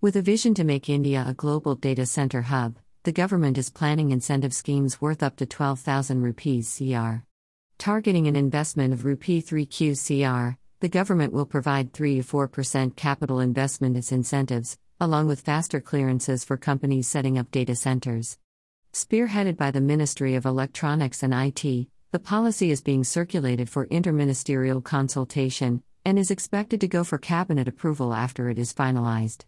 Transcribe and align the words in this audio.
With 0.00 0.14
a 0.14 0.22
vision 0.22 0.54
to 0.54 0.62
make 0.62 0.88
India 0.88 1.24
a 1.26 1.34
global 1.34 1.74
data 1.74 2.06
center 2.06 2.42
hub, 2.42 2.76
the 3.02 3.10
government 3.10 3.58
is 3.58 3.68
planning 3.68 4.12
incentive 4.12 4.54
schemes 4.54 5.00
worth 5.00 5.24
up 5.24 5.34
to 5.38 5.46
12,000 5.46 6.22
rupees 6.22 6.72
CR. 6.78 7.24
Targeting 7.78 8.28
an 8.28 8.36
investment 8.36 8.92
of 8.92 9.04
rupee 9.04 9.42
3q 9.42 9.96
CR, 9.98 10.56
the 10.78 10.88
government 10.88 11.32
will 11.32 11.46
provide 11.46 11.92
3 11.92 12.18
to 12.18 12.22
4% 12.22 12.94
capital 12.94 13.40
investment 13.40 13.96
as 13.96 14.12
incentives, 14.12 14.78
along 15.00 15.26
with 15.26 15.40
faster 15.40 15.80
clearances 15.80 16.44
for 16.44 16.56
companies 16.56 17.08
setting 17.08 17.36
up 17.36 17.50
data 17.50 17.74
centers. 17.74 18.38
Spearheaded 18.92 19.56
by 19.56 19.72
the 19.72 19.80
Ministry 19.80 20.36
of 20.36 20.46
Electronics 20.46 21.24
and 21.24 21.34
IT, 21.34 21.88
the 22.12 22.20
policy 22.20 22.70
is 22.70 22.82
being 22.82 23.02
circulated 23.02 23.68
for 23.68 23.88
interministerial 23.88 24.80
consultation 24.80 25.82
and 26.04 26.20
is 26.20 26.30
expected 26.30 26.80
to 26.82 26.86
go 26.86 27.02
for 27.02 27.18
cabinet 27.18 27.66
approval 27.66 28.14
after 28.14 28.48
it 28.48 28.60
is 28.60 28.72
finalized. 28.72 29.44